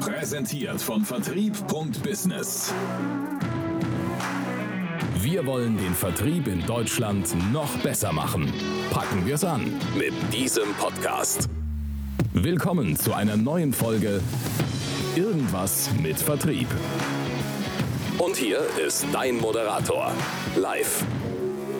[0.00, 2.72] Präsentiert von Vertrieb.business.
[5.20, 8.50] Wir wollen den Vertrieb in Deutschland noch besser machen.
[8.90, 11.50] Packen wir es an mit diesem Podcast.
[12.32, 14.22] Willkommen zu einer neuen Folge
[15.16, 16.68] Irgendwas mit Vertrieb.
[18.16, 20.12] Und hier ist dein Moderator,
[20.56, 21.04] live.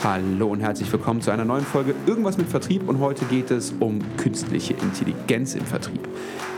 [0.02, 3.74] Hallo und herzlich willkommen zu einer neuen Folge Irgendwas mit Vertrieb und heute geht es
[3.80, 6.08] um künstliche Intelligenz im Vertrieb.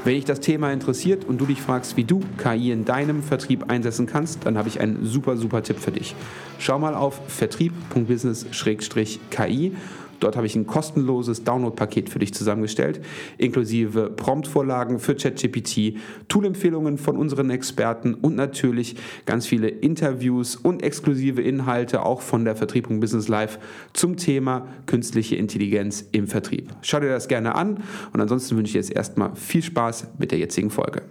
[0.04, 3.68] Wenn dich das Thema interessiert und du dich fragst, wie du KI in deinem Vertrieb
[3.68, 6.14] einsetzen kannst, dann habe ich einen super, super Tipp für dich.
[6.60, 9.72] Schau mal auf vertrieb.business-ki
[10.22, 13.00] Dort habe ich ein kostenloses Download-Paket für dich zusammengestellt,
[13.38, 15.96] inklusive Promptvorlagen für ChatGPT,
[16.28, 22.56] Tool-Empfehlungen von unseren Experten und natürlich ganz viele Interviews und exklusive Inhalte auch von der
[22.56, 23.58] Vertriebung Business Live
[23.92, 26.70] zum Thema künstliche Intelligenz im Vertrieb.
[26.82, 30.30] Schau dir das gerne an und ansonsten wünsche ich dir jetzt erstmal viel Spaß mit
[30.30, 31.02] der jetzigen Folge.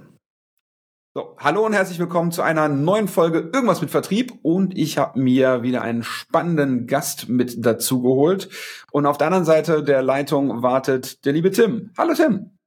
[1.14, 5.20] So, hallo und herzlich willkommen zu einer neuen Folge Irgendwas mit Vertrieb und ich habe
[5.20, 8.48] mir wieder einen spannenden Gast mit dazu geholt
[8.94, 11.92] und auf der anderen Seite der Leitung wartet der liebe Tim.
[11.98, 12.58] Hallo Tim.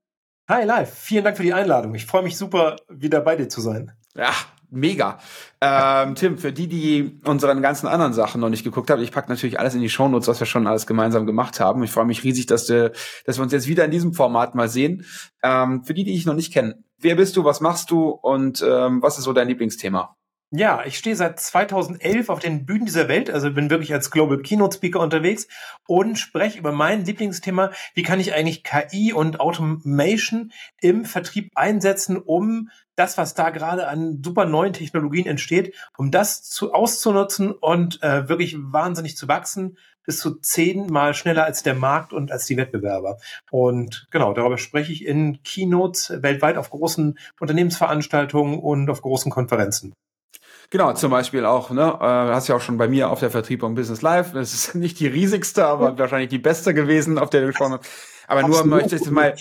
[0.47, 1.95] Hi live, vielen Dank für die Einladung.
[1.95, 3.93] Ich freue mich super, wieder bei dir zu sein.
[4.15, 4.33] Ja,
[4.69, 5.21] mega.
[5.63, 9.31] Ähm, Tim, für die, die unseren ganzen anderen Sachen noch nicht geguckt haben, ich packe
[9.31, 11.83] natürlich alles in die Shownotes, was wir schon alles gemeinsam gemacht haben.
[11.83, 12.93] Ich freue mich riesig, dass, du,
[13.25, 15.07] dass wir uns jetzt wieder in diesem Format mal sehen.
[15.43, 17.45] Ähm, für die, die ich noch nicht kenne, Wer bist du?
[17.45, 18.09] Was machst du?
[18.09, 20.17] Und ähm, was ist so dein Lieblingsthema?
[20.57, 24.41] Ja, ich stehe seit 2011 auf den Bühnen dieser Welt, also bin wirklich als Global
[24.41, 25.49] Keynote Speaker unterwegs
[25.89, 32.19] und spreche über mein Lieblingsthema, wie kann ich eigentlich KI und Automation im Vertrieb einsetzen,
[32.19, 38.01] um das, was da gerade an super neuen Technologien entsteht, um das zu, auszunutzen und
[38.05, 42.57] äh, wirklich wahnsinnig zu wachsen, bis zu zehnmal schneller als der Markt und als die
[42.57, 43.19] Wettbewerber.
[43.51, 49.95] Und genau, darüber spreche ich in Keynotes weltweit auf großen Unternehmensveranstaltungen und auf großen Konferenzen.
[50.71, 53.75] Genau, zum Beispiel auch, ne, äh, hast ja auch schon bei mir auf der Vertriebung
[53.75, 54.33] Business Live.
[54.33, 57.79] Das ist nicht die riesigste, aber wahrscheinlich die beste gewesen, auf der du schon.
[58.27, 58.67] Aber Absolut.
[58.67, 59.35] nur möchte ich mal,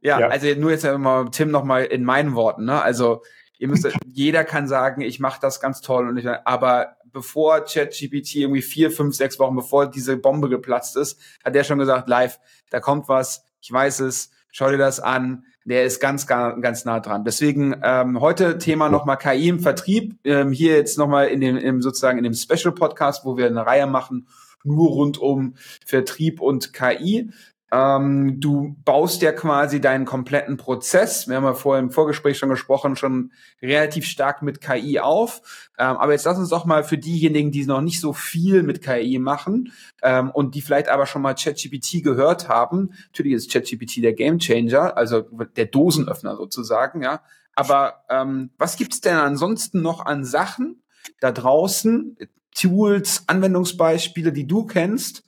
[0.00, 2.80] ja, ja, also nur jetzt mal Tim noch mal in meinen Worten, ne?
[2.82, 3.22] Also
[3.58, 8.34] ihr müsst, jeder kann sagen, ich mache das ganz toll und ich, aber bevor ChatGPT
[8.34, 12.38] irgendwie vier, fünf, sechs Wochen bevor diese Bombe geplatzt ist, hat der schon gesagt, live,
[12.68, 17.00] da kommt was, ich weiß es, schau dir das an, der ist ganz, ganz nah
[17.00, 17.24] dran.
[17.24, 21.80] Deswegen ähm, heute Thema nochmal KI im Vertrieb, ähm, hier jetzt nochmal in dem, im,
[21.80, 24.28] sozusagen in dem Special Podcast, wo wir eine Reihe machen,
[24.62, 25.54] nur rund um
[25.86, 27.30] Vertrieb und KI.
[27.72, 32.48] Ähm, du baust ja quasi deinen kompletten Prozess, wir haben ja vorher im Vorgespräch schon
[32.48, 35.68] gesprochen, schon relativ stark mit KI auf.
[35.76, 38.82] Ähm, aber jetzt lass uns doch mal für diejenigen, die noch nicht so viel mit
[38.82, 39.72] KI machen
[40.02, 42.92] ähm, und die vielleicht aber schon mal ChatGPT gehört haben.
[43.08, 45.22] Natürlich ist ChatGPT der Gamechanger, also
[45.56, 47.20] der Dosenöffner sozusagen, ja.
[47.56, 50.82] Aber ähm, was gibt's denn ansonsten noch an Sachen
[51.20, 52.16] da draußen,
[52.54, 55.24] Tools, Anwendungsbeispiele, die du kennst,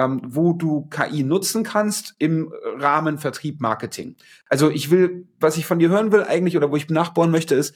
[0.00, 4.16] ähm, wo du KI nutzen kannst im Rahmen Vertrieb, Marketing.
[4.48, 7.54] Also ich will, was ich von dir hören will eigentlich oder wo ich nachbauen möchte,
[7.54, 7.74] ist,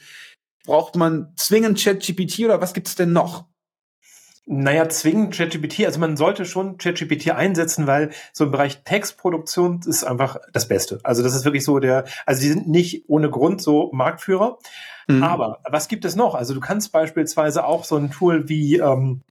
[0.65, 3.45] braucht man zwingend ChatGPT oder was gibt es denn noch?
[4.47, 10.03] Naja, zwingend ChatGPT, also man sollte schon ChatGPT einsetzen, weil so im Bereich Textproduktion ist
[10.03, 10.99] einfach das Beste.
[11.03, 14.59] Also das ist wirklich so der, also die sind nicht ohne Grund so Marktführer.
[15.07, 15.23] Mhm.
[15.23, 16.35] Aber was gibt es noch?
[16.35, 19.21] Also du kannst beispielsweise auch so ein Tool wie ähm,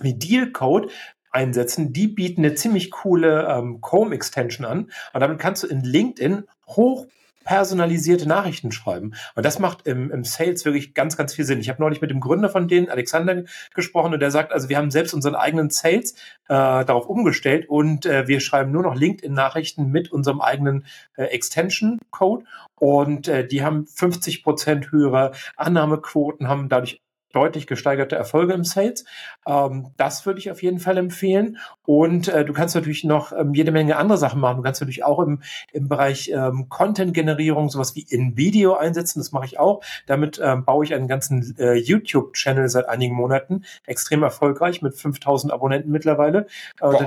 [0.00, 0.90] wie Dealcode
[1.36, 1.92] einsetzen.
[1.92, 4.90] Die bieten eine ziemlich coole ähm, Chrome-Extension an.
[5.12, 7.06] Und damit kannst du in LinkedIn hoch
[7.44, 9.14] personalisierte Nachrichten schreiben.
[9.36, 11.60] Und das macht im, im Sales wirklich ganz, ganz viel Sinn.
[11.60, 14.76] Ich habe neulich mit dem Gründer von denen, Alexander, gesprochen und der sagt, also wir
[14.76, 16.14] haben selbst unseren eigenen Sales
[16.48, 20.86] äh, darauf umgestellt und äh, wir schreiben nur noch LinkedIn-Nachrichten mit unserem eigenen
[21.16, 22.44] äh, Extension-Code
[22.74, 27.00] und äh, die haben 50 Prozent höhere Annahmequoten, haben dadurch
[27.32, 29.04] deutlich gesteigerte Erfolge im Sales.
[29.46, 31.58] Ähm, das würde ich auf jeden Fall empfehlen.
[31.84, 34.56] Und äh, du kannst natürlich noch ähm, jede Menge andere Sachen machen.
[34.58, 35.42] Du kannst natürlich auch im,
[35.72, 39.20] im Bereich ähm, Content-Generierung sowas wie InVideo einsetzen.
[39.20, 39.82] Das mache ich auch.
[40.06, 43.64] Damit ähm, baue ich einen ganzen äh, YouTube-Channel seit einigen Monaten.
[43.86, 46.46] Extrem erfolgreich mit 5000 Abonnenten mittlerweile.
[46.80, 47.04] Äh,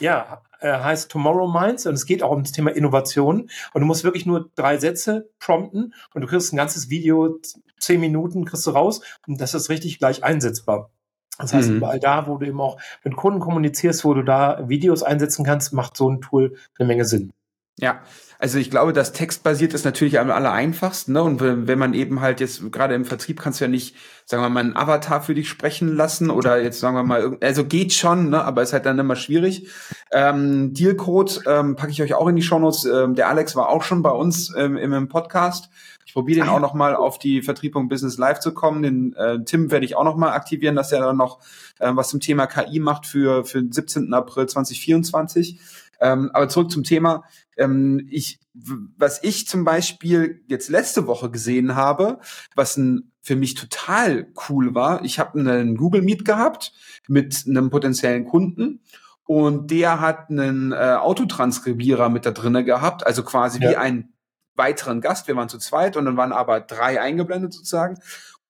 [0.00, 3.50] ja, äh, heißt Tomorrow Minds und es geht auch um das Thema Innovation.
[3.74, 7.38] Und du musst wirklich nur drei Sätze prompten und du kriegst ein ganzes Video,
[7.78, 10.90] zehn Minuten kriegst du raus und das ist richtig gleich einsetzbar.
[11.38, 11.76] Das heißt, mhm.
[11.76, 15.72] überall da, wo du eben auch mit Kunden kommunizierst, wo du da Videos einsetzen kannst,
[15.72, 17.32] macht so ein Tool eine Menge Sinn.
[17.76, 18.02] Ja,
[18.38, 21.12] also ich glaube, das textbasiert ist natürlich am aller einfachsten.
[21.12, 21.22] Ne?
[21.22, 24.48] Und wenn man eben halt jetzt gerade im Vertrieb kannst du ja nicht, sagen wir
[24.48, 28.30] mal, einen Avatar für dich sprechen lassen oder jetzt sagen wir mal, also geht schon,
[28.30, 28.44] ne?
[28.44, 29.68] aber ist halt dann immer schwierig.
[30.12, 32.84] Ähm, Dealcode ähm, packe ich euch auch in die Shownotes.
[32.84, 35.68] Ähm, der Alex war auch schon bei uns ähm, im Podcast.
[36.06, 38.82] Ich probiere den auch noch mal auf die Vertriebung Business Live zu kommen.
[38.82, 41.40] Den äh, Tim werde ich auch noch mal aktivieren, dass er dann noch
[41.80, 44.12] äh, was zum Thema KI macht für für den 17.
[44.14, 45.58] April 2024.
[46.00, 47.24] Ähm, aber zurück zum Thema.
[47.56, 52.18] Ähm, ich, was ich zum Beispiel jetzt letzte Woche gesehen habe,
[52.54, 56.72] was ein, für mich total cool war, ich habe einen Google Meet gehabt
[57.08, 58.80] mit einem potenziellen Kunden
[59.26, 63.70] und der hat einen äh, Autotranskribierer mit da drinne gehabt, also quasi ja.
[63.70, 64.14] wie einen
[64.54, 65.26] weiteren Gast.
[65.26, 67.98] Wir waren zu zweit und dann waren aber drei eingeblendet sozusagen.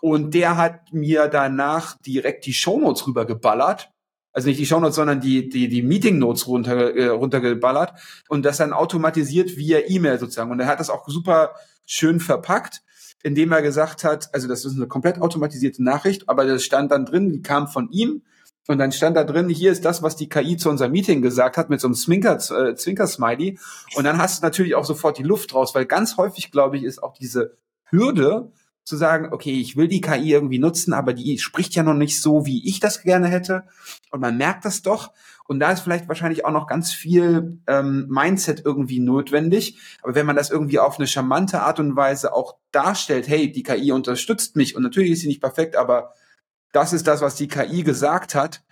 [0.01, 3.91] Und der hat mir danach direkt die Shownotes rübergeballert
[4.35, 7.93] also nicht die Shownotes, sondern die, die, die Meeting Notes runter, äh, runtergeballert
[8.29, 10.51] und das dann automatisiert via E-Mail sozusagen.
[10.51, 11.55] Und er hat das auch super
[11.87, 12.83] schön verpackt,
[13.23, 17.07] indem er gesagt hat, also das ist eine komplett automatisierte Nachricht, aber das stand dann
[17.07, 18.23] drin, die kam von ihm
[18.67, 21.57] und dann stand da drin, hier ist das, was die KI zu unserem Meeting gesagt
[21.57, 23.59] hat, mit so einem Zwinker, äh, Zwinker-Smiley.
[23.95, 26.85] Und dann hast du natürlich auch sofort die Luft raus, weil ganz häufig, glaube ich,
[26.85, 28.51] ist auch diese Hürde,
[28.85, 32.21] zu sagen, okay, ich will die KI irgendwie nutzen, aber die spricht ja noch nicht
[32.21, 33.65] so, wie ich das gerne hätte.
[34.15, 35.13] Und man merkt das doch.
[35.49, 39.77] Und da ist vielleicht wahrscheinlich auch noch ganz viel ähm, Mindset irgendwie notwendig.
[40.03, 43.65] Aber wenn man das irgendwie auf eine charmante Art und Weise auch darstellt, hey, die
[43.65, 46.15] KI unterstützt mich und natürlich ist sie nicht perfekt, aber
[46.71, 48.63] das ist das, was die KI gesagt hat.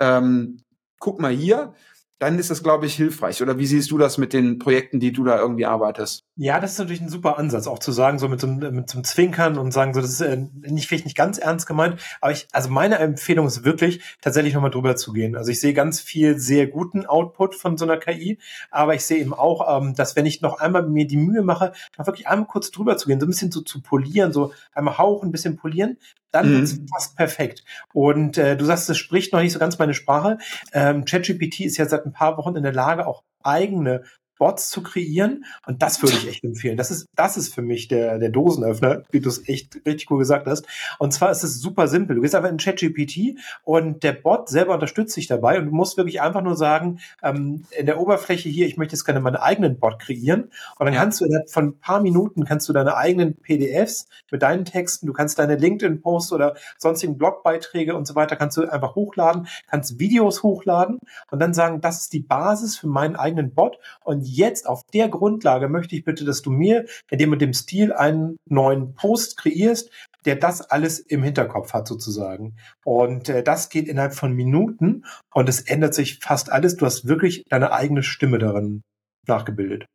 [0.00, 0.64] Ähm,
[0.98, 1.72] guck mal hier,
[2.20, 3.42] dann ist das, glaube ich, hilfreich.
[3.42, 6.22] Oder wie siehst du das mit den Projekten, die du da irgendwie arbeitest?
[6.36, 8.98] Ja, das ist natürlich ein super Ansatz, auch zu sagen, so mit so, mit so
[8.98, 12.32] einem Zwinkern und sagen, so, das ist äh, nicht, vielleicht nicht ganz ernst gemeint, aber
[12.32, 15.34] ich, also meine Empfehlung ist wirklich, tatsächlich nochmal drüber zu gehen.
[15.34, 18.38] Also ich sehe ganz viel sehr guten Output von so einer KI,
[18.70, 21.72] aber ich sehe eben auch, ähm, dass wenn ich noch einmal mir die Mühe mache,
[21.96, 24.98] noch wirklich einmal kurz drüber zu gehen, so ein bisschen so zu polieren, so einmal
[24.98, 25.96] hauchen, ein bisschen polieren,
[26.32, 26.58] dann mhm.
[26.58, 27.64] wird's fast perfekt.
[27.92, 30.38] Und äh, du sagst, es spricht noch nicht so ganz meine Sprache.
[30.72, 34.04] Ähm, ChatGPT ist ja seit ein paar Wochen in der Lage, auch eigene
[34.40, 35.44] Bots zu kreieren.
[35.66, 36.78] Und das würde ich echt empfehlen.
[36.78, 40.18] Das ist, das ist für mich der, der Dosenöffner, wie du es echt richtig cool
[40.18, 40.66] gesagt hast.
[40.98, 42.16] Und zwar ist es super simpel.
[42.16, 45.98] Du gehst einfach in ChatGPT und der Bot selber unterstützt dich dabei und du musst
[45.98, 49.78] wirklich einfach nur sagen, ähm, in der Oberfläche hier, ich möchte jetzt gerne meinen eigenen
[49.78, 50.50] Bot kreieren.
[50.78, 54.40] Und dann kannst du innerhalb von ein paar Minuten kannst du deine eigenen PDFs mit
[54.40, 58.94] deinen Texten, du kannst deine LinkedIn-Posts oder sonstigen Blogbeiträge und so weiter, kannst du einfach
[58.94, 60.98] hochladen, kannst Videos hochladen
[61.30, 63.78] und dann sagen, das ist die Basis für meinen eigenen Bot.
[64.02, 67.52] Und jetzt auf der Grundlage möchte ich bitte, dass du mir in dem und dem
[67.52, 69.90] Stil einen neuen Post kreierst,
[70.24, 72.56] der das alles im Hinterkopf hat sozusagen.
[72.84, 76.76] Und äh, das geht innerhalb von Minuten und es ändert sich fast alles.
[76.76, 78.82] Du hast wirklich deine eigene Stimme darin
[79.26, 79.86] nachgebildet.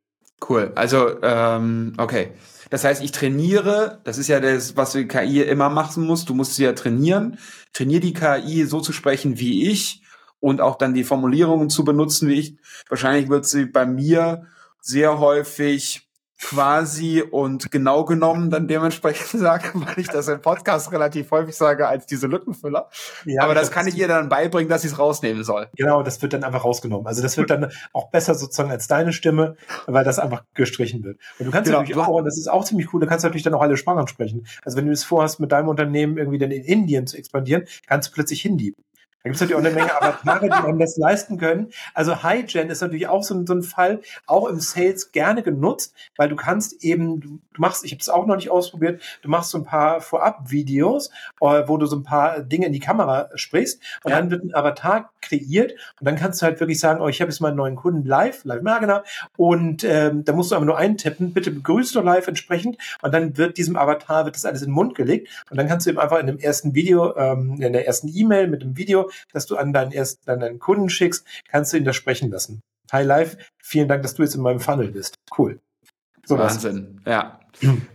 [0.48, 0.72] Cool.
[0.76, 2.32] Also, ähm, okay.
[2.70, 6.26] Das heißt, ich trainiere, das ist ja das, was die KI immer machen muss.
[6.26, 7.38] Du musst sie ja trainieren.
[7.74, 10.02] Trainiere die KI so zu sprechen wie ich
[10.46, 12.56] und auch dann die Formulierungen zu benutzen, wie ich.
[12.88, 14.46] Wahrscheinlich wird sie bei mir
[14.80, 16.08] sehr häufig
[16.40, 21.88] quasi und genau genommen dann dementsprechend sagen, weil ich das im Podcast relativ häufig sage
[21.88, 22.92] als diese Lückenfüller.
[23.26, 25.68] Ja, Aber das kann ich ihr dann beibringen, dass sie es rausnehmen soll.
[25.78, 27.08] Genau, das wird dann einfach rausgenommen.
[27.08, 29.56] Also das wird dann auch besser sozusagen als deine Stimme,
[29.88, 31.18] weil das einfach gestrichen wird.
[31.40, 31.80] Und du kannst genau.
[31.80, 34.08] natürlich auch, und das ist auch ziemlich cool, du kannst natürlich dann auch alle Sprachen
[34.08, 34.46] sprechen.
[34.64, 38.10] Also wenn du es vorhast, mit deinem Unternehmen irgendwie dann in Indien zu expandieren, kannst
[38.10, 38.76] du plötzlich Hindi.
[39.26, 41.72] Da gibt es natürlich auch eine Menge Avatare, die einem das leisten können.
[41.96, 45.96] Also HiGen ist natürlich auch so ein, so ein Fall, auch im Sales gerne genutzt,
[46.16, 49.50] weil du kannst eben, du, machst, ich habe es auch noch nicht ausprobiert, du machst
[49.50, 51.10] so ein paar Vorab-Videos,
[51.42, 54.18] äh, wo du so ein paar Dinge in die Kamera sprichst und ja.
[54.18, 57.32] dann wird ein Avatar kreiert und dann kannst du halt wirklich sagen, oh, ich habe
[57.32, 59.04] jetzt meinen neuen Kunden live, live Magna
[59.38, 63.38] und ähm, da musst du aber nur eintippen, bitte begrüßt du live entsprechend und dann
[63.38, 66.00] wird diesem Avatar, wird das alles in den Mund gelegt und dann kannst du eben
[66.00, 69.58] einfach in dem ersten Video, ähm, in der ersten E-Mail mit dem Video dass du
[69.58, 72.62] an deinen ersten, an deinen Kunden schickst, kannst du ihn da sprechen lassen.
[72.92, 75.16] Hi Live, vielen Dank, dass du jetzt in meinem Funnel bist.
[75.38, 75.60] Cool.
[76.26, 77.12] So Wahnsinn, was.
[77.12, 77.40] ja.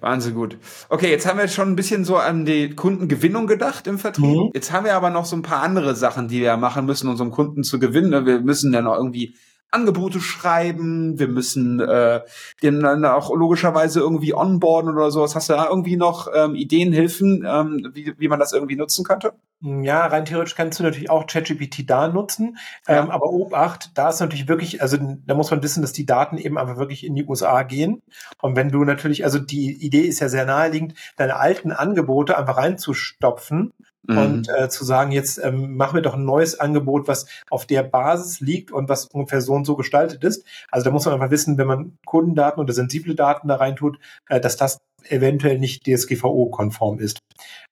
[0.01, 0.57] Wahnsinn gut.
[0.89, 4.25] Okay, jetzt haben wir schon ein bisschen so an die Kundengewinnung gedacht im Vertrieb.
[4.25, 4.51] Mhm.
[4.55, 7.31] Jetzt haben wir aber noch so ein paar andere Sachen, die wir machen müssen, unseren
[7.31, 8.25] Kunden zu gewinnen.
[8.25, 9.35] Wir müssen ja noch irgendwie
[9.71, 12.21] Angebote schreiben, wir müssen äh,
[12.63, 15.35] den dann auch logischerweise irgendwie onboarden oder sowas.
[15.35, 19.05] Hast du da irgendwie noch ähm, Ideen, Hilfen, ähm, wie, wie man das irgendwie nutzen
[19.05, 19.33] könnte?
[19.63, 22.57] Ja, rein theoretisch kannst du natürlich auch ChatGPT da nutzen,
[22.89, 23.03] ja.
[23.03, 24.97] ähm, aber Obacht, da ist natürlich wirklich, also
[25.27, 28.01] da muss man wissen, dass die Daten eben einfach wirklich in die USA gehen.
[28.41, 32.57] Und wenn du natürlich, also die Idee ist ja sehr naheliegend, deine alten Angebote einfach
[32.57, 33.75] reinzustopfen
[34.07, 34.19] mhm.
[34.19, 37.83] und äh, zu sagen, jetzt ähm, machen wir doch ein neues Angebot, was auf der
[37.83, 40.45] Basis liegt und was ungefähr so und so gestaltet ist.
[40.71, 44.41] Also da muss man einfach wissen, wenn man Kundendaten oder sensible Daten da reintut, äh,
[44.41, 44.79] dass das
[45.09, 47.19] eventuell nicht DSGVO-konform ist.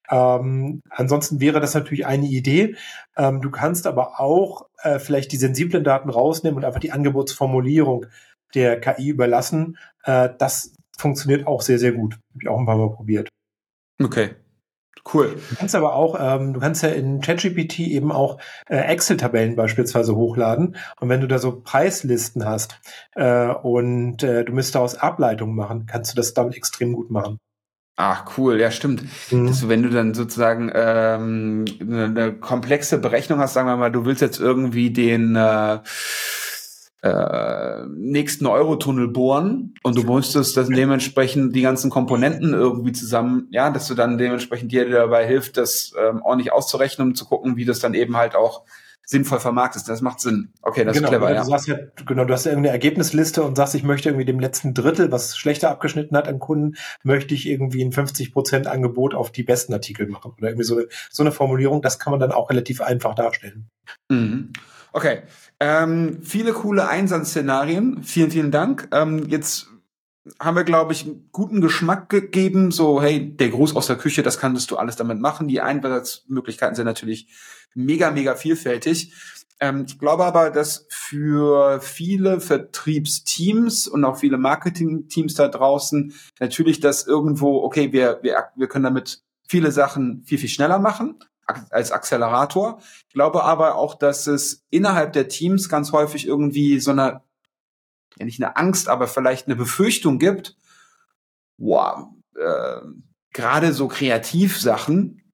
[0.09, 2.75] Ähm, ansonsten wäre das natürlich eine Idee.
[3.15, 8.07] Ähm, du kannst aber auch äh, vielleicht die sensiblen Daten rausnehmen und einfach die Angebotsformulierung
[8.55, 9.77] der KI überlassen.
[10.03, 12.13] Äh, das funktioniert auch sehr, sehr gut.
[12.13, 13.29] Habe ich auch ein paar Mal probiert.
[14.01, 14.31] Okay.
[15.13, 15.35] Cool.
[15.49, 20.15] Du kannst aber auch, ähm, du kannst ja in ChatGPT eben auch äh, Excel-Tabellen beispielsweise
[20.15, 20.75] hochladen.
[20.99, 22.79] Und wenn du da so Preislisten hast
[23.15, 27.39] äh, und äh, du müsstest daraus Ableitungen machen, kannst du das damit extrem gut machen.
[28.01, 29.03] Ach, cool, ja, stimmt.
[29.29, 29.47] Mhm.
[29.47, 34.05] Dass wenn du dann sozusagen ähm, eine, eine komplexe Berechnung hast, sagen wir mal, du
[34.05, 35.79] willst jetzt irgendwie den äh,
[37.01, 43.69] äh, nächsten Eurotunnel bohren und du musstest dann dementsprechend die ganzen Komponenten irgendwie zusammen, ja,
[43.69, 47.65] dass du dann dementsprechend dir dabei hilft, das ähm, ordentlich auszurechnen und zu gucken, wie
[47.65, 48.63] das dann eben halt auch
[49.09, 49.89] sinnvoll vermarktest.
[49.89, 50.53] Das macht Sinn.
[50.61, 51.43] Okay, das genau, ist clever, ja.
[51.43, 51.77] Du hast ja.
[52.05, 55.35] Genau, du hast ja irgendeine Ergebnisliste und sagst, ich möchte irgendwie dem letzten Drittel, was
[55.35, 59.73] schlechter abgeschnitten hat an Kunden, möchte ich irgendwie ein 50 Prozent Angebot auf die besten
[59.73, 61.81] Artikel machen oder irgendwie so eine, so eine Formulierung.
[61.81, 63.69] Das kann man dann auch relativ einfach darstellen.
[64.09, 64.53] Mhm.
[64.91, 65.21] Okay,
[65.59, 68.03] ähm, viele coole Einsatzszenarien.
[68.03, 68.87] Vielen, vielen Dank.
[68.91, 69.67] Ähm, jetzt
[70.39, 72.71] haben wir, glaube ich, einen guten Geschmack gegeben.
[72.71, 75.47] So, hey, der Gruß aus der Küche, das kannst du alles damit machen.
[75.47, 77.27] Die Einsatzmöglichkeiten sind natürlich
[77.73, 79.13] mega, mega vielfältig.
[79.59, 86.79] Ähm, ich glaube aber, dass für viele Vertriebsteams und auch viele Marketingteams da draußen natürlich
[86.79, 91.19] das irgendwo, okay, wir, wir, wir können damit viele Sachen viel, viel schneller machen
[91.69, 92.81] als Accelerator.
[93.07, 97.21] Ich glaube aber auch, dass es innerhalb der Teams ganz häufig irgendwie so eine,
[98.17, 100.55] ja nicht eine Angst, aber vielleicht eine Befürchtung gibt,
[101.57, 102.81] wow, äh,
[103.33, 105.33] gerade so Kreativsachen,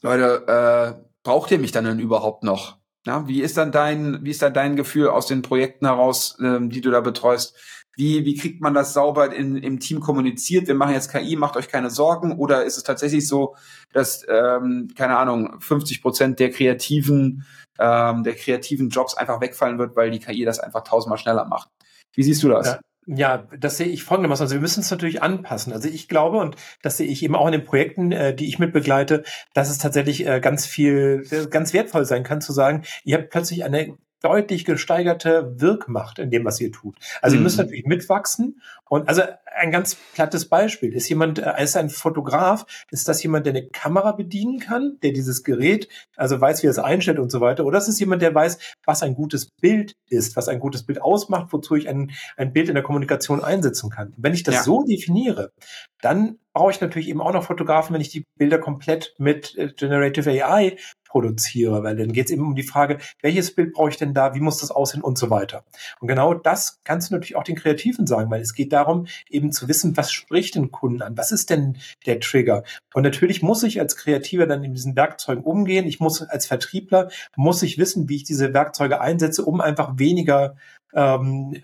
[0.00, 2.78] Leute, äh, braucht ihr mich dann denn überhaupt noch?
[3.04, 6.70] Ja, wie ist dann dein, wie ist dann dein Gefühl aus den Projekten heraus, ähm,
[6.70, 7.56] die du da betreust?
[7.98, 10.68] Wie, wie kriegt man das sauber in, im Team kommuniziert?
[10.68, 12.38] Wir machen jetzt KI, macht euch keine Sorgen.
[12.38, 13.56] Oder ist es tatsächlich so,
[13.92, 17.44] dass, ähm, keine Ahnung, 50 Prozent der kreativen,
[17.80, 21.70] ähm, der kreativen Jobs einfach wegfallen wird, weil die KI das einfach tausendmal schneller macht?
[22.14, 22.68] Wie siehst du das?
[22.68, 22.80] Ja.
[23.10, 24.44] Ja, das sehe ich folgendermaßen.
[24.44, 25.72] Also wir müssen es natürlich anpassen.
[25.72, 28.58] Also ich glaube, und das sehe ich eben auch in den Projekten, äh, die ich
[28.58, 29.24] mitbegleite,
[29.54, 33.30] dass es tatsächlich äh, ganz viel, äh, ganz wertvoll sein kann zu sagen, ihr habt
[33.30, 36.96] plötzlich eine deutlich gesteigerte Wirkmacht in dem, was ihr tut.
[37.22, 37.40] Also mhm.
[37.40, 37.64] ihr müsst mhm.
[37.64, 38.60] natürlich mitwachsen.
[38.84, 39.22] Und also
[39.58, 40.92] ein ganz plattes Beispiel.
[40.92, 45.12] Ist jemand, äh, ist ein Fotograf, ist das jemand, der eine Kamera bedienen kann, der
[45.12, 47.64] dieses Gerät, also weiß, wie er es einstellt und so weiter?
[47.64, 51.02] Oder ist es jemand, der weiß, was ein gutes Bild ist, was ein gutes Bild
[51.02, 54.14] ausmacht, wozu ich ein, ein Bild in der Kommunikation einsetzen kann?
[54.16, 54.62] Wenn ich das ja.
[54.62, 55.52] so definiere,
[56.00, 59.68] dann brauche ich natürlich eben auch noch Fotografen, wenn ich die Bilder komplett mit äh,
[59.76, 60.76] Generative AI
[61.08, 64.34] produziere, weil dann geht es eben um die Frage, welches Bild brauche ich denn da,
[64.34, 65.64] wie muss das aussehen und so weiter.
[66.00, 69.47] Und genau das kannst du natürlich auch den Kreativen sagen, weil es geht darum, eben
[69.52, 71.76] zu wissen, was spricht den Kunden an, was ist denn
[72.06, 72.64] der Trigger.
[72.94, 75.86] Und natürlich muss ich als Kreativer dann in diesen Werkzeugen umgehen.
[75.86, 80.56] Ich muss als Vertriebler, muss ich wissen, wie ich diese Werkzeuge einsetze, um einfach weniger
[80.94, 81.60] ähm,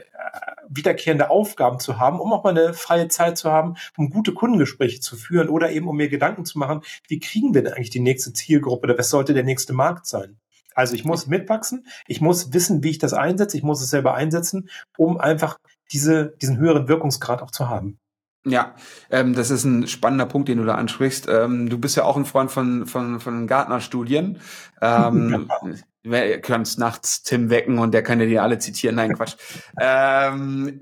[0.68, 5.00] wiederkehrende Aufgaben zu haben, um auch mal eine freie Zeit zu haben, um gute Kundengespräche
[5.00, 8.00] zu führen oder eben um mir Gedanken zu machen, wie kriegen wir denn eigentlich die
[8.00, 10.38] nächste Zielgruppe oder was sollte der nächste Markt sein?
[10.74, 14.14] Also ich muss mitwachsen, ich muss wissen, wie ich das einsetze, ich muss es selber
[14.14, 15.58] einsetzen, um einfach
[15.92, 17.98] diese, diesen höheren Wirkungsgrad auch zu haben.
[18.46, 18.74] Ja,
[19.10, 21.28] ähm, das ist ein spannender Punkt, den du da ansprichst.
[21.28, 24.38] Ähm, du bist ja auch ein Freund von, von, von Gartner-Studien.
[24.82, 25.48] Ähm,
[26.02, 28.96] du kannst nachts Tim wecken und der kann dir die alle zitieren.
[28.96, 29.36] Nein, Quatsch.
[29.80, 30.78] ähm,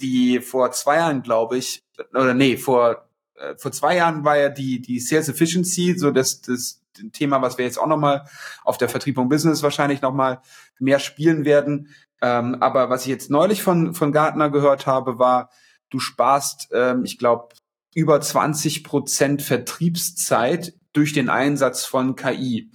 [0.00, 4.48] die vor zwei Jahren, glaube ich, oder nee, vor, äh, vor zwei Jahren war ja
[4.48, 6.81] die, die Sales Efficiency, so das, das
[7.12, 8.24] Thema, was wir jetzt auch nochmal
[8.64, 10.40] auf der Vertriebung Business wahrscheinlich nochmal
[10.78, 11.94] mehr spielen werden.
[12.20, 15.50] Ähm, aber was ich jetzt neulich von, von Gartner gehört habe, war,
[15.90, 17.48] du sparst, ähm, ich glaube,
[17.94, 22.70] über 20 Prozent Vertriebszeit durch den Einsatz von KI.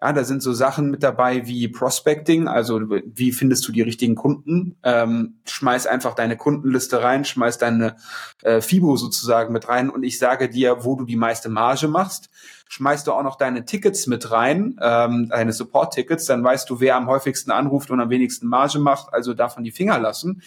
[0.00, 4.14] Ja, da sind so Sachen mit dabei wie Prospecting, also wie findest du die richtigen
[4.14, 4.76] Kunden?
[4.84, 7.96] Ähm, schmeiß einfach deine Kundenliste rein, schmeiß deine
[8.42, 12.30] äh, FIBO sozusagen mit rein und ich sage dir, wo du die meiste Marge machst.
[12.68, 16.94] Schmeißt du auch noch deine Tickets mit rein, ähm, deine Support-Tickets, dann weißt du, wer
[16.94, 20.42] am häufigsten anruft und am wenigsten Marge macht, also davon die Finger lassen.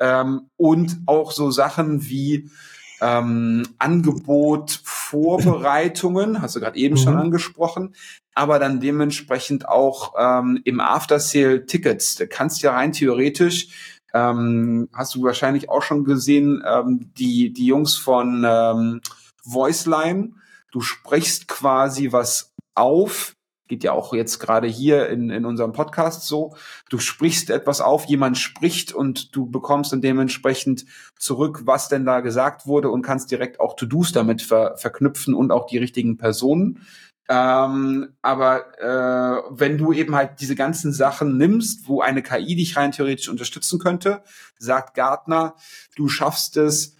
[0.00, 2.50] Ähm, und auch so Sachen wie
[3.00, 7.00] ähm, Angebot, Vorbereitungen, hast du gerade eben mhm.
[7.00, 7.94] schon angesprochen,
[8.34, 12.16] aber dann dementsprechend auch ähm, im After-Sale Tickets.
[12.16, 13.68] Da kannst ja rein theoretisch,
[14.14, 19.00] ähm, hast du wahrscheinlich auch schon gesehen, ähm, die, die Jungs von ähm,
[19.44, 20.32] Voiceline,
[20.72, 23.35] du sprichst quasi was auf,
[23.68, 26.56] geht ja auch jetzt gerade hier in, in unserem Podcast so,
[26.88, 30.86] du sprichst etwas auf, jemand spricht und du bekommst dann dementsprechend
[31.18, 35.52] zurück, was denn da gesagt wurde und kannst direkt auch To-Dos damit ver verknüpfen und
[35.52, 36.86] auch die richtigen Personen.
[37.28, 42.76] Ähm, aber äh, wenn du eben halt diese ganzen Sachen nimmst, wo eine KI dich
[42.76, 44.22] rein theoretisch unterstützen könnte,
[44.58, 45.56] sagt Gartner,
[45.96, 46.96] du schaffst es,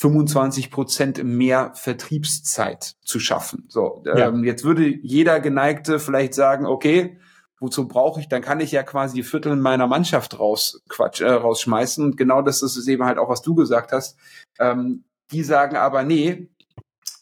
[0.00, 3.66] 25 Prozent mehr Vertriebszeit zu schaffen.
[3.68, 4.28] So, ja.
[4.28, 7.18] ähm, jetzt würde jeder Geneigte vielleicht sagen, okay,
[7.58, 8.28] wozu brauche ich?
[8.28, 12.02] Dann kann ich ja quasi die Viertel meiner Mannschaft raus Quatsch, äh, rausschmeißen.
[12.02, 14.16] Und genau das ist es eben halt auch, was du gesagt hast.
[14.58, 16.48] Ähm, die sagen aber, nee,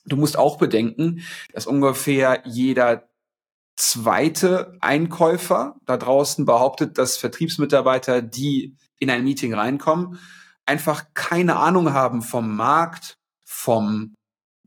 [0.06, 3.08] du musst auch bedenken, dass ungefähr jeder
[3.74, 10.20] zweite Einkäufer da draußen behauptet, dass Vertriebsmitarbeiter, die in ein Meeting reinkommen,
[10.68, 14.14] einfach keine Ahnung haben vom Markt, vom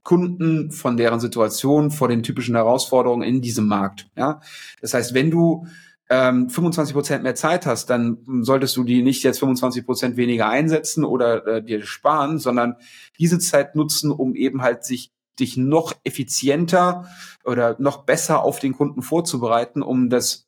[0.04, 4.10] Kunden, von deren Situation, vor den typischen Herausforderungen in diesem Markt.
[4.18, 4.42] Ja,
[4.82, 5.68] das heißt, wenn du
[6.10, 10.50] ähm, 25 Prozent mehr Zeit hast, dann solltest du die nicht jetzt 25 Prozent weniger
[10.50, 12.78] einsetzen oder äh, dir sparen, sondern
[13.20, 17.08] diese Zeit nutzen, um eben halt sich dich noch effizienter
[17.46, 20.48] oder noch besser auf den Kunden vorzubereiten, um das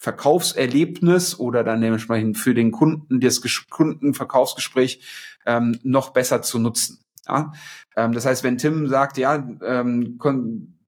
[0.00, 5.02] Verkaufserlebnis oder dann dementsprechend für den Kunden das Kundenverkaufsgespräch
[5.44, 7.04] ähm, noch besser zu nutzen.
[7.28, 7.52] Ja?
[7.96, 10.18] Ähm, das heißt, wenn Tim sagt, ja, ähm,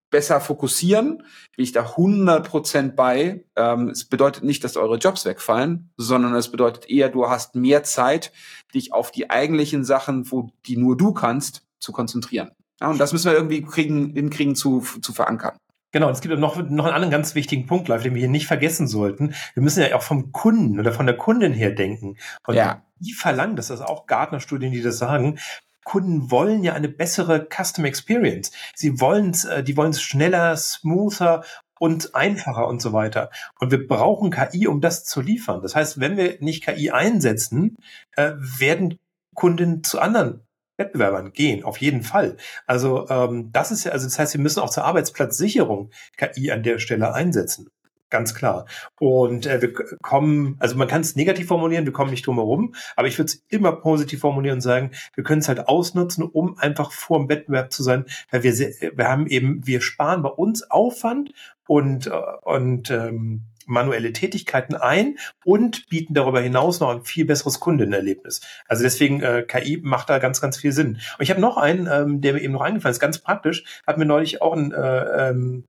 [0.08, 1.18] besser fokussieren,
[1.54, 3.44] bin ich da 100% bei.
[3.54, 7.82] Ähm, es bedeutet nicht, dass eure Jobs wegfallen, sondern es bedeutet eher, du hast mehr
[7.84, 8.32] Zeit,
[8.74, 12.52] dich auf die eigentlichen Sachen, wo die nur du kannst, zu konzentrieren.
[12.80, 15.56] Ja, und das müssen wir irgendwie kriegen, hinkriegen zu, zu verankern.
[15.92, 18.28] Genau, und es gibt noch, noch einen anderen ganz wichtigen Punkt, Leute, den wir hier
[18.28, 19.34] nicht vergessen sollten.
[19.54, 22.16] Wir müssen ja auch vom Kunden oder von der Kundin her denken.
[22.46, 22.82] Und ja.
[22.98, 25.38] die verlangen, das ist auch Gartner-Studien, die das sagen,
[25.84, 28.52] Kunden wollen ja eine bessere Custom Experience.
[28.74, 31.44] Sie wollen äh, die wollen es schneller, smoother
[31.78, 33.30] und einfacher und so weiter.
[33.58, 35.60] Und wir brauchen KI, um das zu liefern.
[35.62, 37.76] Das heißt, wenn wir nicht KI einsetzen,
[38.16, 38.98] äh, werden
[39.34, 40.46] Kunden zu anderen
[40.82, 42.36] Wettbewerbern gehen, auf jeden Fall.
[42.66, 46.62] Also ähm, das ist ja, also das heißt, wir müssen auch zur Arbeitsplatzsicherung KI an
[46.62, 47.68] der Stelle einsetzen.
[48.12, 48.66] Ganz klar.
[49.00, 49.72] Und äh, wir
[50.02, 53.32] kommen, also man kann es negativ formulieren, wir kommen nicht drum herum, aber ich würde
[53.32, 57.30] es immer positiv formulieren und sagen, wir können es halt ausnutzen, um einfach vor dem
[57.30, 61.32] Wettbewerb zu sein, weil wir, wir haben eben, wir sparen bei uns Aufwand
[61.66, 62.10] und, äh,
[62.42, 68.40] und ähm, manuelle Tätigkeiten ein und bieten darüber hinaus noch ein viel besseres Kundenerlebnis.
[68.68, 71.00] Also deswegen äh, KI macht da ganz, ganz viel Sinn.
[71.18, 73.98] Und ich habe noch einen, ähm, der mir eben noch eingefallen ist, ganz praktisch, hat
[73.98, 75.64] mir neulich auch ein äh, ähm,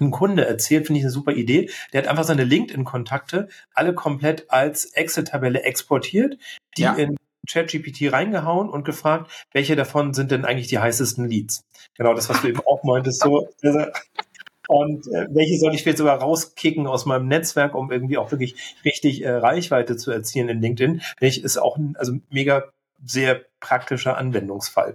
[0.00, 1.70] ein Kunde erzählt, finde ich eine super Idee.
[1.92, 6.38] Der hat einfach seine LinkedIn-Kontakte alle komplett als Excel-Tabelle exportiert,
[6.76, 6.94] die ja.
[6.94, 7.16] in
[7.48, 11.64] ChatGPT reingehauen und gefragt, welche davon sind denn eigentlich die heißesten Leads?
[11.96, 13.48] Genau das, was du eben auch meintest, so
[14.68, 18.54] und äh, welche soll ich jetzt sogar rauskicken aus meinem Netzwerk, um irgendwie auch wirklich
[18.84, 21.02] richtig äh, Reichweite zu erzielen in LinkedIn.
[21.20, 22.64] Ich, ist auch ein also mega
[23.04, 24.94] sehr praktischer Anwendungsfall.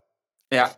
[0.51, 0.71] Ja,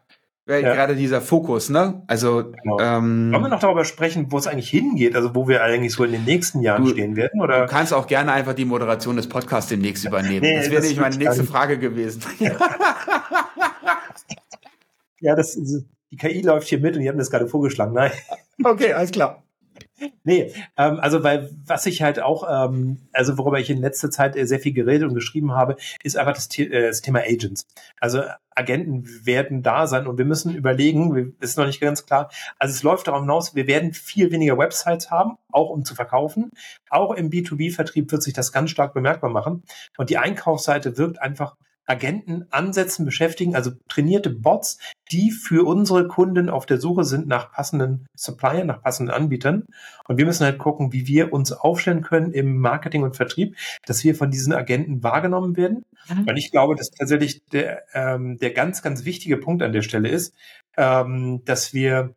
[0.47, 0.61] ja.
[0.61, 2.01] gerade dieser Fokus, ne?
[2.07, 2.79] Also genau.
[2.79, 6.03] ähm, wollen wir noch darüber sprechen, wo es eigentlich hingeht, also wo wir eigentlich so
[6.03, 7.61] in den nächsten Jahren du, stehen werden, oder?
[7.61, 10.41] Du kannst auch gerne einfach die Moderation des Podcasts demnächst übernehmen.
[10.41, 12.23] Nee, das wäre nämlich meine nächste Frage gewesen.
[15.19, 15.55] ja, das
[16.11, 17.93] die KI läuft hier mit und ihr habt das gerade vorgeschlagen.
[17.93, 18.11] Nein.
[18.63, 19.43] Okay, alles klar.
[20.23, 24.35] Nee, ähm, also weil was ich halt auch, ähm, also worüber ich in letzter Zeit
[24.35, 27.67] sehr viel geredet und geschrieben habe, ist einfach das, äh, das Thema Agents.
[27.99, 28.23] Also
[28.55, 32.29] Agenten werden da sein und wir müssen überlegen, ist noch nicht ganz klar.
[32.57, 36.51] Also es läuft darauf hinaus, wir werden viel weniger Websites haben, auch um zu verkaufen.
[36.89, 39.63] Auch im B2B-Vertrieb wird sich das ganz stark bemerkbar machen.
[39.97, 41.55] Und die Einkaufsseite wirkt einfach
[41.89, 44.77] Agenten ansetzen, beschäftigen, also trainierte Bots,
[45.11, 49.65] die für unsere Kunden auf der Suche sind nach passenden Suppliern, nach passenden Anbietern.
[50.07, 54.03] Und wir müssen halt gucken, wie wir uns aufstellen können im Marketing und Vertrieb, dass
[54.03, 55.81] wir von diesen Agenten wahrgenommen werden.
[56.07, 56.27] Mhm.
[56.27, 60.09] Und ich glaube, dass tatsächlich der, ähm, der ganz, ganz wichtige Punkt an der Stelle
[60.09, 60.35] ist,
[60.77, 62.13] ähm, dass wir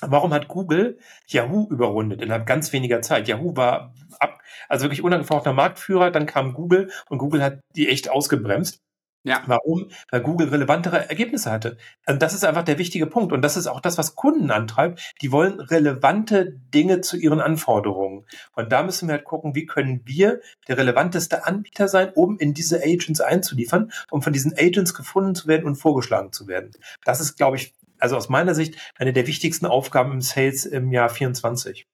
[0.00, 3.26] Warum hat Google Yahoo überrundet innerhalb ganz weniger Zeit?
[3.26, 8.08] Yahoo war ab, also wirklich unangefochtener Marktführer, dann kam Google und Google hat die echt
[8.08, 8.78] ausgebremst.
[9.24, 9.42] Ja.
[9.46, 9.90] Warum?
[10.10, 11.76] Weil Google relevantere Ergebnisse hatte.
[12.06, 13.32] Also das ist einfach der wichtige Punkt.
[13.32, 15.14] Und das ist auch das, was Kunden antreibt.
[15.20, 18.24] Die wollen relevante Dinge zu ihren Anforderungen.
[18.54, 22.54] Und da müssen wir halt gucken, wie können wir der relevanteste Anbieter sein, um in
[22.54, 26.70] diese Agents einzuliefern, um von diesen Agents gefunden zu werden und vorgeschlagen zu werden.
[27.04, 30.92] Das ist, glaube ich, also aus meiner Sicht eine der wichtigsten Aufgaben im Sales im
[30.92, 31.86] Jahr 24.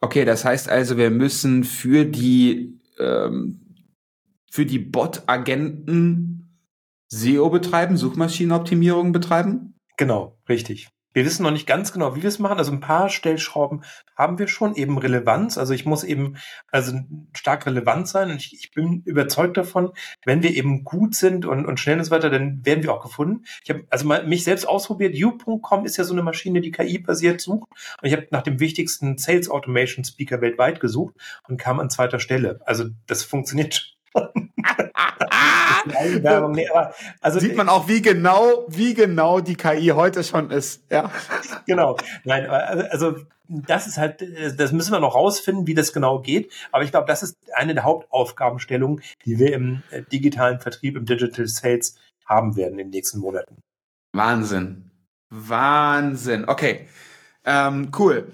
[0.00, 3.60] Okay, das heißt also, wir müssen für die ähm,
[4.50, 6.41] für die Bot-Agenten
[7.12, 9.74] SEO betreiben, Suchmaschinenoptimierung betreiben?
[9.98, 10.88] Genau, richtig.
[11.12, 12.56] Wir wissen noch nicht ganz genau, wie wir es machen.
[12.56, 13.84] Also ein paar Stellschrauben
[14.16, 15.58] haben wir schon eben Relevanz.
[15.58, 16.38] Also ich muss eben
[16.70, 16.98] also
[17.34, 19.92] stark relevant sein und ich, ich bin überzeugt davon,
[20.24, 23.02] wenn wir eben gut sind und, und schnell und so weiter, dann werden wir auch
[23.02, 23.44] gefunden.
[23.62, 25.14] Ich habe also mal mich selbst ausprobiert.
[25.14, 27.68] U.com ist ja so eine Maschine, die KI-basiert sucht.
[28.00, 31.14] Und ich habe nach dem wichtigsten Sales Automation Speaker weltweit gesucht
[31.46, 32.60] und kam an zweiter Stelle.
[32.64, 33.98] Also das funktioniert
[36.22, 36.52] Werbung.
[36.52, 40.84] Nee, aber also sieht man auch, wie genau, wie genau die KI heute schon ist.
[40.90, 41.10] Ja.
[41.66, 41.96] Genau.
[42.24, 43.14] Nein, also
[43.48, 44.24] das ist halt,
[44.58, 46.50] das müssen wir noch rausfinden, wie das genau geht.
[46.72, 51.04] Aber ich glaube, das ist eine der Hauptaufgabenstellungen, die wir im äh, digitalen Vertrieb, im
[51.04, 51.96] Digital Sales
[52.26, 53.58] haben werden in den nächsten Monaten.
[54.12, 54.90] Wahnsinn.
[55.30, 56.48] Wahnsinn.
[56.48, 56.88] Okay.
[57.44, 58.32] Ähm, cool.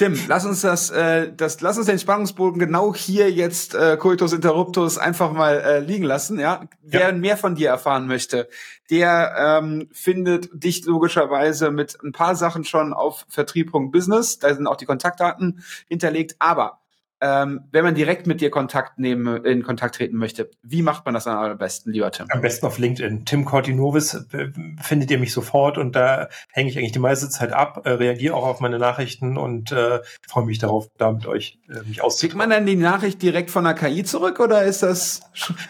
[0.00, 4.32] Tim, lass uns das, äh, das, lass uns den Spannungsbogen genau hier jetzt äh, Coitus
[4.32, 6.40] Interruptus einfach mal äh, liegen lassen.
[6.40, 7.12] Ja, wer ja.
[7.12, 8.48] mehr von dir erfahren möchte,
[8.88, 14.38] der ähm, findet dich logischerweise mit ein paar Sachen schon auf Vertrieb.business.
[14.38, 16.36] Da sind auch die Kontaktdaten hinterlegt.
[16.38, 16.79] Aber
[17.20, 21.14] ähm, wenn man direkt mit dir Kontakt nehmen, in Kontakt treten möchte, wie macht man
[21.14, 22.26] das am besten, lieber Tim?
[22.30, 23.24] Am besten auf LinkedIn.
[23.26, 24.48] Tim Cortinovis äh,
[24.80, 28.34] findet ihr mich sofort und da hänge ich eigentlich die meiste Zeit ab, äh, reagiere
[28.34, 32.30] auch auf meine Nachrichten und äh, freue mich darauf, da mit euch äh, mich auszutauschen.
[32.30, 35.20] Kriegt man dann die Nachricht direkt von der KI zurück oder ist das?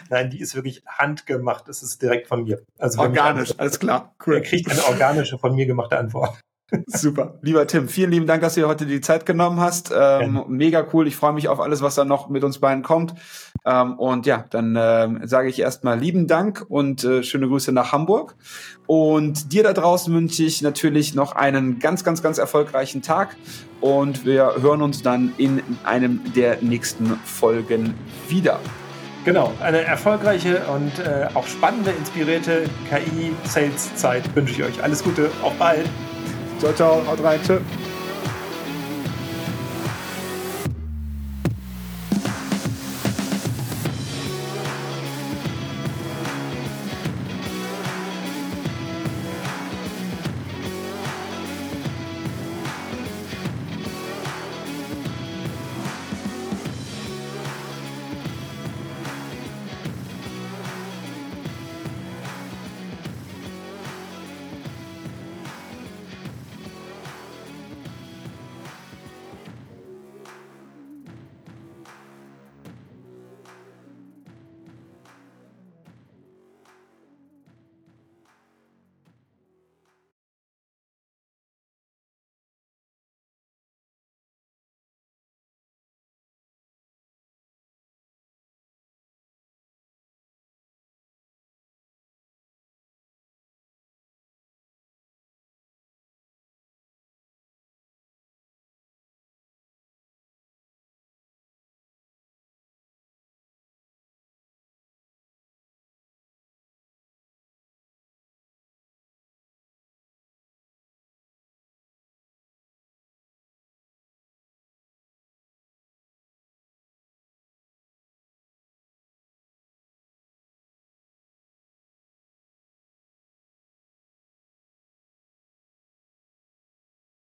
[0.09, 1.67] Nein, die ist wirklich handgemacht.
[1.67, 2.61] Das ist direkt von mir.
[2.77, 4.15] Also organisch, alles klar.
[4.25, 4.35] Cool.
[4.35, 6.39] Er kriegt eine organische von mir gemachte Antwort.
[6.87, 7.35] Super.
[7.41, 9.91] Lieber Tim, vielen lieben Dank, dass du dir heute die Zeit genommen hast.
[9.91, 10.45] Ähm, ja.
[10.47, 11.07] Mega cool.
[11.07, 13.13] Ich freue mich auf alles, was da noch mit uns beiden kommt.
[13.65, 17.91] Ähm, und ja, dann ähm, sage ich erstmal lieben Dank und äh, schöne Grüße nach
[17.91, 18.35] Hamburg.
[18.87, 23.35] Und dir da draußen wünsche ich natürlich noch einen ganz, ganz, ganz erfolgreichen Tag.
[23.81, 27.95] Und wir hören uns dann in einem der nächsten Folgen
[28.29, 28.59] wieder.
[29.23, 34.83] Genau, eine erfolgreiche und äh, auch spannende, inspirierte KI-Sales-Zeit wünsche ich euch.
[34.83, 35.87] Alles Gute, auf bald!
[36.61, 37.59] Ciao, ciao, haut rein, tschüss.